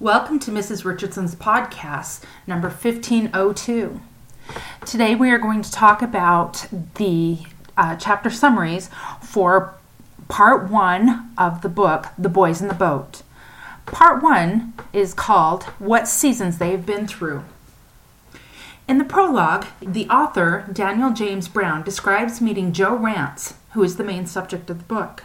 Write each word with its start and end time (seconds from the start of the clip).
Welcome 0.00 0.38
to 0.38 0.50
Mrs. 0.50 0.86
Richardson's 0.86 1.34
podcast, 1.34 2.22
number 2.46 2.68
1502. 2.68 4.00
Today 4.86 5.14
we 5.14 5.28
are 5.30 5.36
going 5.36 5.60
to 5.60 5.70
talk 5.70 6.00
about 6.00 6.66
the 6.94 7.40
uh, 7.76 7.96
chapter 7.96 8.30
summaries 8.30 8.88
for 9.22 9.74
part 10.28 10.70
one 10.70 11.30
of 11.36 11.60
the 11.60 11.68
book, 11.68 12.06
The 12.16 12.30
Boys 12.30 12.62
in 12.62 12.68
the 12.68 12.74
Boat. 12.74 13.22
Part 13.84 14.22
one 14.22 14.72
is 14.94 15.12
called 15.12 15.64
What 15.78 16.08
Seasons 16.08 16.56
They 16.56 16.70
Have 16.70 16.86
Been 16.86 17.06
Through. 17.06 17.44
In 18.88 18.96
the 18.96 19.04
prologue, 19.04 19.66
the 19.82 20.08
author, 20.08 20.64
Daniel 20.72 21.12
James 21.12 21.46
Brown, 21.46 21.82
describes 21.82 22.40
meeting 22.40 22.72
Joe 22.72 22.96
Rantz, 22.96 23.52
who 23.72 23.82
is 23.82 23.98
the 23.98 24.04
main 24.04 24.24
subject 24.24 24.70
of 24.70 24.78
the 24.78 24.84
book. 24.84 25.24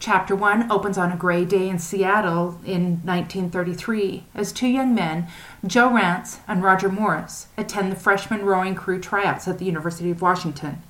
Chapter 0.00 0.34
1 0.34 0.72
opens 0.72 0.96
on 0.96 1.12
a 1.12 1.16
gray 1.16 1.44
day 1.44 1.68
in 1.68 1.78
Seattle 1.78 2.58
in 2.64 3.02
1933 3.04 4.24
as 4.34 4.50
two 4.50 4.66
young 4.66 4.94
men, 4.94 5.28
Joe 5.66 5.90
Rantz 5.90 6.38
and 6.48 6.62
Roger 6.62 6.88
Morris, 6.88 7.48
attend 7.58 7.92
the 7.92 7.96
freshman 7.96 8.46
rowing 8.46 8.74
crew 8.74 8.98
tryouts 8.98 9.46
at 9.46 9.58
the 9.58 9.66
University 9.66 10.10
of 10.10 10.22
Washington. 10.22 10.82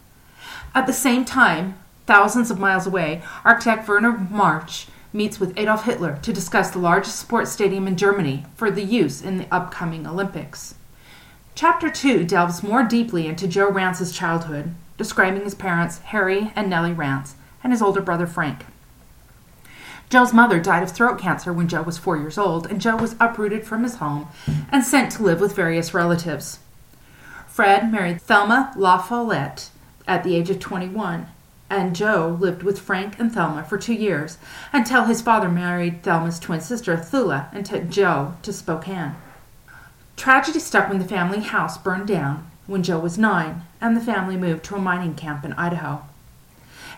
At 0.77 0.87
the 0.87 0.93
same 0.93 1.25
time, 1.25 1.75
thousands 2.07 2.53
of 2.53 2.61
miles 2.61 2.87
away, 2.87 3.21
architect 3.45 3.89
Werner 3.89 4.17
March 4.17 4.87
meets 5.13 5.41
with 5.41 5.59
Adolf 5.59 5.87
Hitler 5.87 6.21
to 6.23 6.33
discuss 6.33 6.71
the 6.71 6.79
largest 6.79 7.19
sports 7.19 7.51
stadium 7.51 7.89
in 7.89 7.97
Germany 7.97 8.47
for 8.55 8.71
the 8.71 8.85
use 8.85 9.21
in 9.21 9.39
the 9.39 9.53
upcoming 9.53 10.07
Olympics. 10.07 10.77
Chapter 11.57 11.91
2 11.91 12.23
delves 12.23 12.63
more 12.63 12.85
deeply 12.85 13.27
into 13.27 13.49
Joe 13.49 13.73
Rantz's 13.73 14.13
childhood, 14.13 14.73
describing 14.97 15.43
his 15.43 15.57
parents, 15.57 15.99
Harry 15.99 16.53
and 16.55 16.71
Nellie 16.71 16.95
Rantz, 16.95 17.33
and 17.65 17.73
his 17.73 17.83
older 17.83 18.01
brother 18.01 18.29
Frank. 18.29 18.67
Joe's 20.11 20.33
mother 20.33 20.59
died 20.59 20.83
of 20.83 20.91
throat 20.91 21.21
cancer 21.21 21.53
when 21.53 21.69
Joe 21.69 21.83
was 21.83 21.97
four 21.97 22.17
years 22.17 22.37
old, 22.37 22.67
and 22.67 22.81
Joe 22.81 22.97
was 22.97 23.15
uprooted 23.21 23.65
from 23.65 23.85
his 23.85 23.97
home 23.97 24.27
and 24.73 24.85
sent 24.85 25.13
to 25.13 25.23
live 25.23 25.41
with 25.41 25.55
various 25.55 25.95
relatives. 25.95 26.59
Fred 27.47 27.93
married 27.93 28.21
Thelma 28.21 28.73
LaFollette 28.77 29.69
at 30.09 30.25
the 30.25 30.35
age 30.35 30.51
of 30.51 30.59
21, 30.59 31.29
and 31.71 31.95
Joe 31.95 32.37
lived 32.41 32.65
with 32.65 32.81
Frank 32.81 33.21
and 33.21 33.33
Thelma 33.33 33.63
for 33.63 33.79
two 33.79 33.95
years 33.95 34.39
until 34.73 35.05
his 35.05 35.23
father 35.23 35.49
married 35.49 36.03
Thelma's 36.03 36.41
twin 36.41 36.61
sister, 36.61 36.97
Thula, 36.97 37.47
and 37.53 37.65
took 37.65 37.89
Joe 37.89 38.35
to 38.43 38.53
Spokane. 38.53 39.15
Tragedy 40.17 40.59
struck 40.59 40.89
when 40.89 40.99
the 40.99 41.05
family 41.05 41.41
house 41.41 41.79
burned 41.79 42.09
down 42.09 42.51
when 42.67 42.83
Joe 42.83 42.99
was 42.99 43.17
nine, 43.17 43.63
and 43.81 43.97
the 43.97 44.01
family 44.01 44.37
moved 44.37 44.65
to 44.65 44.75
a 44.75 44.81
mining 44.81 45.15
camp 45.15 45.45
in 45.45 45.53
Idaho. 45.53 46.03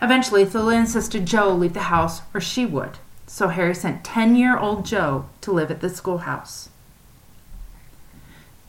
Eventually, 0.03 0.45
Thula 0.45 0.75
insisted 0.75 1.27
Joe 1.27 1.55
leave 1.55 1.75
the 1.75 1.83
house 1.83 2.23
or 2.35 2.41
she 2.41 2.67
would, 2.67 2.99
so 3.29 3.47
Harry 3.47 3.73
sent 3.73 4.03
10 4.03 4.35
year 4.35 4.59
old 4.59 4.85
Joe 4.85 5.27
to 5.43 5.53
live 5.53 5.71
at 5.71 5.81
the 5.81 5.89
schoolhouse. 5.89 6.71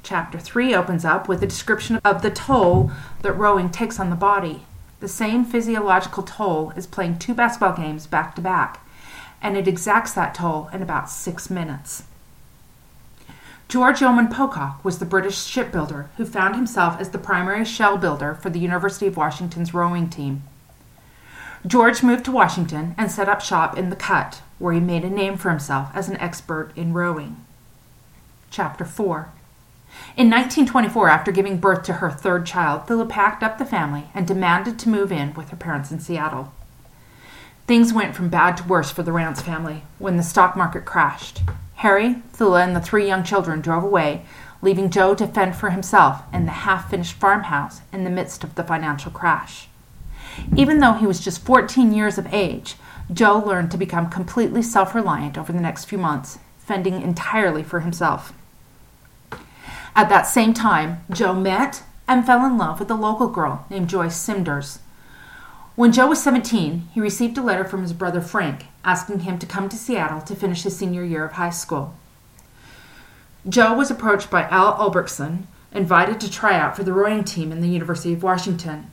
Chapter 0.04 0.38
3 0.38 0.76
opens 0.76 1.04
up 1.04 1.28
with 1.28 1.42
a 1.42 1.48
description 1.48 1.96
of 2.06 2.22
the 2.22 2.30
toll 2.30 2.92
that 3.24 3.34
rowing 3.34 3.72
takes 3.72 4.00
on 4.00 4.12
the 4.12 4.16
body. 4.16 4.68
The 5.00 5.08
same 5.08 5.44
physiological 5.44 6.22
toll 6.22 6.72
as 6.76 6.86
playing 6.86 7.18
two 7.18 7.34
basketball 7.34 7.76
games 7.76 8.06
back 8.06 8.36
to 8.36 8.42
back, 8.42 8.86
and 9.42 9.58
it 9.58 9.68
exacts 9.68 10.14
that 10.14 10.36
toll 10.36 10.70
in 10.72 10.84
about 10.84 11.10
six 11.10 11.50
minutes. 11.50 12.04
George 13.68 14.02
Yeoman 14.02 14.28
Pocock 14.28 14.86
was 14.86 15.00
the 15.00 15.06
British 15.06 15.44
shipbuilder 15.44 16.12
who 16.18 16.26
found 16.26 16.56
himself 16.56 17.02
as 17.02 17.10
the 17.10 17.18
primary 17.18 17.66
shell 17.66 17.98
builder 17.98 18.36
for 18.36 18.52
the 18.52 18.60
University 18.60 19.08
of 19.08 19.18
Washington's 19.18 19.74
rowing 19.74 20.10
team. 20.10 20.44
George 21.66 22.04
moved 22.04 22.26
to 22.26 22.32
Washington 22.32 22.94
and 22.98 23.10
set 23.10 23.30
up 23.30 23.40
shop 23.40 23.78
in 23.78 23.90
the 23.90 23.96
Cut, 23.96 24.42
where 24.60 24.74
he 24.74 24.82
made 24.82 25.06
a 25.06 25.10
name 25.10 25.38
for 25.38 25.50
himself 25.50 25.90
as 25.94 26.10
an 26.10 26.18
expert 26.18 26.74
in 26.76 26.92
rowing. 26.92 27.38
Chapter 28.52 28.84
4 28.84 29.30
In 30.18 30.30
1924, 30.30 31.08
after 31.08 31.32
giving 31.32 31.60
birth 31.60 31.84
to 31.84 31.94
her 31.94 32.12
third 32.12 32.46
child, 32.46 32.86
Thula 32.86 33.08
packed 33.08 33.44
up 33.44 33.58
the 33.58 33.66
family 33.66 34.10
and 34.14 34.28
demanded 34.28 34.78
to 34.80 34.90
move 34.90 35.10
in 35.10 35.34
with 35.36 35.52
her 35.52 35.56
parents 35.56 35.90
in 35.90 36.02
Seattle. 36.02 36.52
Things 37.66 37.94
went 37.94 38.14
from 38.14 38.28
bad 38.28 38.58
to 38.58 38.68
worse 38.68 38.92
for 38.92 39.04
the 39.04 39.12
Rantz 39.12 39.42
family 39.42 39.84
when 40.00 40.18
the 40.18 40.24
stock 40.24 40.58
market 40.58 40.84
crashed. 40.84 41.44
Harry, 41.76 42.16
Thula, 42.34 42.62
and 42.62 42.76
the 42.76 42.82
three 42.82 43.08
young 43.08 43.24
children 43.24 43.62
drove 43.62 43.86
away, 43.86 44.26
leaving 44.62 44.90
Joe 44.90 45.16
to 45.16 45.28
fend 45.28 45.56
for 45.56 45.70
himself 45.70 46.24
in 46.34 46.44
the 46.44 46.52
half 46.52 46.90
finished 46.90 47.14
farmhouse 47.14 47.80
in 47.94 48.04
the 48.04 48.10
midst 48.10 48.44
of 48.44 48.56
the 48.56 48.66
financial 48.66 49.12
crash. 49.12 49.70
Even 50.56 50.80
though 50.80 50.94
he 50.94 51.08
was 51.08 51.20
just 51.20 51.44
14 51.46 51.94
years 51.94 52.18
of 52.18 52.34
age, 52.34 52.76
Joe 53.12 53.38
learned 53.40 53.72
to 53.72 53.78
become 53.78 54.10
completely 54.10 54.62
self 54.62 54.96
reliant 54.96 55.38
over 55.38 55.52
the 55.52 55.60
next 55.60 55.86
few 55.86 55.98
months, 55.98 56.40
fending 56.58 57.02
entirely 57.02 57.64
for 57.64 57.82
himself. 57.82 58.34
At 59.96 60.10
that 60.10 60.24
same 60.24 60.54
time, 60.54 61.04
Joe 61.12 61.34
met 61.34 61.84
and 62.08 62.26
fell 62.26 62.46
in 62.46 62.58
love 62.58 62.80
with 62.80 62.90
a 62.90 62.96
local 62.96 63.28
girl 63.28 63.66
named 63.70 63.90
Joyce 63.90 64.18
Simdars. 64.18 64.80
When 65.76 65.92
Joe 65.92 66.08
was 66.08 66.22
17, 66.22 66.90
he 66.94 67.02
received 67.02 67.38
a 67.38 67.42
letter 67.42 67.64
from 67.64 67.82
his 67.82 67.94
brother 67.94 68.22
Frank 68.22 68.66
asking 68.84 69.22
him 69.22 69.40
to 69.40 69.46
come 69.46 69.70
to 69.70 69.76
Seattle 69.76 70.22
to 70.22 70.36
finish 70.36 70.64
his 70.64 70.76
senior 70.76 71.04
year 71.04 71.26
of 71.26 71.34
high 71.34 71.50
school. 71.50 71.96
Joe 73.48 73.74
was 73.74 73.90
approached 73.90 74.30
by 74.30 74.44
Al 74.44 74.76
Ulbrickson, 74.76 75.44
invited 75.72 76.20
to 76.22 76.32
try 76.32 76.56
out 76.58 76.76
for 76.76 76.84
the 76.84 76.94
rowing 76.94 77.24
team 77.24 77.52
in 77.52 77.62
the 77.62 77.68
University 77.68 78.14
of 78.14 78.24
Washington. 78.24 78.92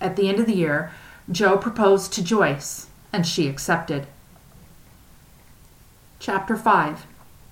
At 0.00 0.16
the 0.16 0.28
end 0.28 0.38
of 0.38 0.46
the 0.46 0.54
year, 0.54 0.90
Joe 1.30 1.56
proposed 1.56 2.12
to 2.12 2.24
Joyce, 2.24 2.86
and 3.12 3.26
she 3.26 3.48
accepted. 3.48 4.06
Chapter 6.18 6.56
5 6.56 7.06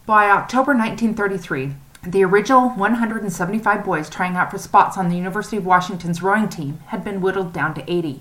By 0.06 0.28
October 0.30 0.72
1933, 0.72 1.74
the 2.06 2.24
original 2.24 2.68
175 2.70 3.84
boys 3.84 4.10
trying 4.10 4.36
out 4.36 4.50
for 4.50 4.58
spots 4.58 4.98
on 4.98 5.08
the 5.08 5.16
University 5.16 5.56
of 5.56 5.64
Washington's 5.64 6.22
rowing 6.22 6.48
team 6.48 6.80
had 6.86 7.02
been 7.02 7.20
whittled 7.20 7.52
down 7.52 7.74
to 7.74 7.92
80. 7.92 8.20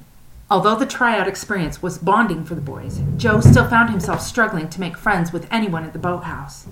Although 0.49 0.75
the 0.75 0.85
tryout 0.85 1.27
experience 1.27 1.81
was 1.81 1.97
bonding 1.97 2.45
for 2.45 2.55
the 2.55 2.61
boys, 2.61 3.01
Joe 3.17 3.41
still 3.41 3.67
found 3.67 3.89
himself 3.89 4.21
struggling 4.21 4.69
to 4.69 4.79
make 4.79 4.97
friends 4.97 5.33
with 5.33 5.47
anyone 5.51 5.83
at 5.83 5.93
the 5.93 5.99
boathouse. 5.99 6.67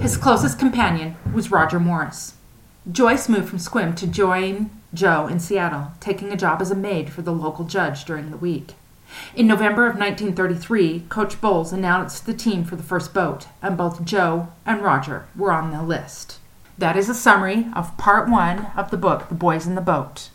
His 0.00 0.16
closest 0.16 0.58
companion 0.58 1.16
was 1.32 1.50
Roger 1.50 1.78
Morris. 1.80 2.34
Joyce 2.90 3.28
moved 3.28 3.50
from 3.50 3.58
Sequim 3.58 3.94
to 3.96 4.06
join 4.06 4.70
Joe 4.94 5.26
in 5.26 5.38
Seattle, 5.38 5.92
taking 6.00 6.32
a 6.32 6.36
job 6.36 6.62
as 6.62 6.70
a 6.70 6.74
maid 6.74 7.12
for 7.12 7.20
the 7.20 7.32
local 7.32 7.66
judge 7.66 8.06
during 8.06 8.30
the 8.30 8.38
week. 8.38 8.74
In 9.34 9.46
November 9.46 9.82
of 9.82 9.98
1933, 9.98 11.00
Coach 11.10 11.40
Bolles 11.42 11.74
announced 11.74 12.24
the 12.24 12.32
team 12.32 12.64
for 12.64 12.76
the 12.76 12.82
first 12.82 13.12
boat, 13.12 13.48
and 13.60 13.76
both 13.76 14.04
Joe 14.04 14.48
and 14.64 14.82
Roger 14.82 15.26
were 15.36 15.52
on 15.52 15.72
the 15.72 15.82
list. 15.82 16.38
That 16.78 16.96
is 16.96 17.10
a 17.10 17.14
summary 17.14 17.66
of 17.74 17.96
part 17.98 18.30
one 18.30 18.68
of 18.74 18.90
the 18.90 18.96
book, 18.96 19.28
The 19.28 19.34
Boys 19.34 19.66
in 19.66 19.74
the 19.74 19.82
Boat. 19.82 20.30